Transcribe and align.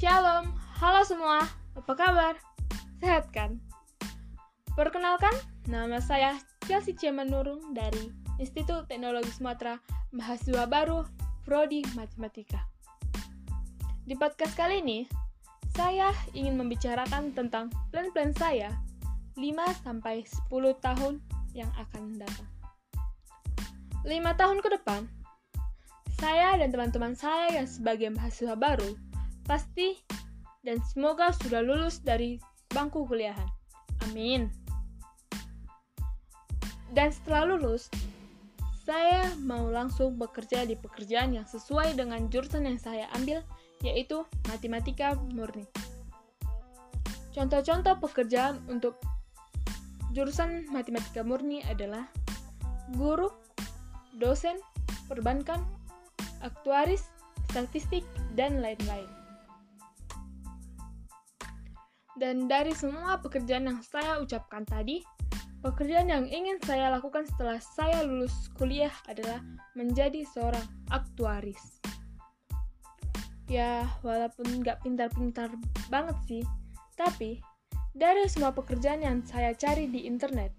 Halo 0.00 1.04
semua, 1.04 1.44
apa 1.76 1.92
kabar? 1.92 2.34
Sehat 2.96 3.28
kan? 3.28 3.60
Perkenalkan, 4.72 5.36
nama 5.68 6.00
saya 6.00 6.40
Chelsea 6.64 6.96
Ciamanurung 6.96 7.76
dari 7.76 8.08
Institut 8.40 8.88
Teknologi 8.88 9.28
Sumatera, 9.36 9.76
mahasiswa 10.16 10.64
baru 10.64 11.04
Prodi 11.44 11.84
Matematika. 11.92 12.64
Di 14.08 14.16
podcast 14.16 14.56
kali 14.56 14.80
ini, 14.80 15.04
saya 15.76 16.08
ingin 16.32 16.56
membicarakan 16.56 17.36
tentang 17.36 17.68
plan-plan 17.92 18.32
saya 18.32 18.72
5-10 19.36 20.48
tahun 20.80 21.20
yang 21.52 21.68
akan 21.76 22.16
datang. 22.16 22.48
5 24.08 24.40
tahun 24.40 24.58
ke 24.64 24.68
depan, 24.72 25.04
saya 26.16 26.56
dan 26.56 26.72
teman-teman 26.72 27.12
saya 27.12 27.60
yang 27.60 27.68
sebagai 27.68 28.08
mahasiswa 28.08 28.56
baru 28.56 28.96
pasti 29.46 29.98
dan 30.62 30.78
semoga 30.86 31.34
sudah 31.42 31.60
lulus 31.62 31.98
dari 32.02 32.38
bangku 32.70 33.06
kuliahan. 33.06 33.46
Amin. 34.08 34.50
Dan 36.92 37.08
setelah 37.08 37.56
lulus, 37.56 37.88
saya 38.82 39.30
mau 39.40 39.70
langsung 39.70 40.18
bekerja 40.18 40.66
di 40.66 40.76
pekerjaan 40.76 41.32
yang 41.32 41.46
sesuai 41.46 41.96
dengan 41.96 42.28
jurusan 42.28 42.68
yang 42.68 42.76
saya 42.76 43.08
ambil, 43.16 43.40
yaitu 43.80 44.26
matematika 44.50 45.16
murni. 45.32 45.64
Contoh-contoh 47.32 47.96
pekerjaan 48.02 48.60
untuk 48.68 49.00
jurusan 50.12 50.68
matematika 50.68 51.24
murni 51.24 51.64
adalah 51.64 52.04
guru, 52.92 53.32
dosen, 54.20 54.60
perbankan, 55.08 55.64
aktuaris, 56.44 57.08
statistik, 57.48 58.04
dan 58.36 58.60
lain-lain. 58.60 59.21
Dan 62.18 62.44
dari 62.44 62.76
semua 62.76 63.16
pekerjaan 63.16 63.68
yang 63.68 63.80
saya 63.80 64.20
ucapkan 64.20 64.68
tadi, 64.68 65.00
pekerjaan 65.64 66.10
yang 66.10 66.24
ingin 66.28 66.60
saya 66.66 66.92
lakukan 66.92 67.24
setelah 67.24 67.56
saya 67.62 68.04
lulus 68.04 68.52
kuliah 68.58 68.92
adalah 69.08 69.40
menjadi 69.78 70.26
seorang 70.28 70.66
aktuaris. 70.92 71.80
Ya, 73.48 73.88
walaupun 74.04 74.60
nggak 74.60 74.84
pintar-pintar 74.84 75.48
banget 75.88 76.16
sih, 76.28 76.44
tapi 76.98 77.40
dari 77.92 78.24
semua 78.28 78.52
pekerjaan 78.52 79.04
yang 79.04 79.18
saya 79.24 79.52
cari 79.56 79.88
di 79.88 80.04
internet, 80.08 80.52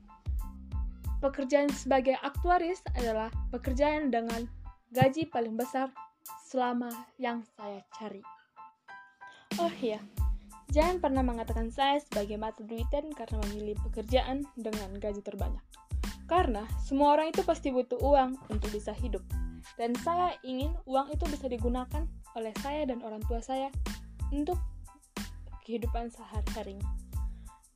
pekerjaan 1.22 1.70
sebagai 1.74 2.18
aktuaris 2.22 2.81
adalah 2.98 3.30
pekerjaan 3.50 4.09
dengan 4.14 4.46
gaji 4.94 5.26
paling 5.30 5.58
besar 5.58 5.90
selama 6.46 6.90
yang 7.18 7.42
saya 7.58 7.81
cari. 7.98 8.22
Oh 9.58 9.74
iya, 9.81 10.02
Jangan 10.74 10.98
pernah 10.98 11.22
mengatakan 11.22 11.70
saya 11.70 12.02
sebagai 12.02 12.34
mata 12.42 12.66
duitan 12.66 13.14
karena 13.14 13.38
memilih 13.46 13.78
pekerjaan 13.86 14.42
dengan 14.58 14.90
gaji 14.98 15.22
terbanyak. 15.22 15.62
Karena 16.26 16.66
semua 16.82 17.14
orang 17.14 17.30
itu 17.30 17.46
pasti 17.46 17.70
butuh 17.70 18.02
uang 18.02 18.50
untuk 18.50 18.74
bisa 18.74 18.90
hidup. 18.98 19.22
Dan 19.78 19.94
saya 20.02 20.34
ingin 20.42 20.74
uang 20.90 21.14
itu 21.14 21.30
bisa 21.30 21.46
digunakan 21.46 22.10
oleh 22.34 22.52
saya 22.66 22.90
dan 22.90 23.06
orang 23.06 23.22
tua 23.30 23.38
saya 23.38 23.70
untuk 24.34 24.58
kehidupan 25.62 26.10
sehari-harinya. 26.10 26.90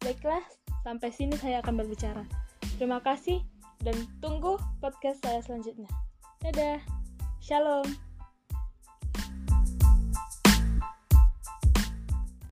Baiklah, 0.02 0.42
sampai 0.82 1.14
sini 1.14 1.38
saya 1.38 1.62
akan 1.62 1.78
berbicara. 1.78 2.26
Terima 2.82 2.98
kasih 3.06 3.46
dan 3.86 3.94
tunggu 4.26 4.58
podcast 4.82 5.22
saya 5.22 5.46
selanjutnya. 5.46 5.90
Dadah. 6.42 6.82
Shalom. 7.38 8.07